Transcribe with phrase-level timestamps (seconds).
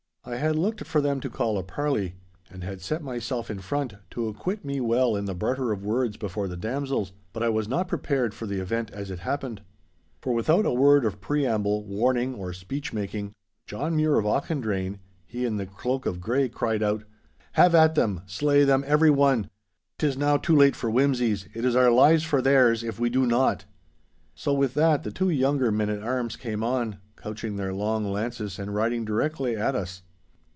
[0.23, 2.13] I had looked for them to call a parley,
[2.51, 6.15] and had set myself in front to acquit me well in the barter of words
[6.15, 9.63] before the damsels; but I was not prepared for the event as it happened.
[10.19, 13.33] For without a word of preamble, warning or speech making,
[13.65, 17.03] John Mure of Auchendrayne (he in the cloak of grey) cried out,
[17.53, 18.21] 'Have at them!
[18.27, 19.49] Slay them every one!
[19.97, 21.47] 'Tis now too late for whimsies.
[21.55, 23.65] It is our lives for theirs if we do not.'
[24.35, 28.59] So with that the two younger men at arms came on, couching their long lances
[28.59, 30.03] and riding directly at us.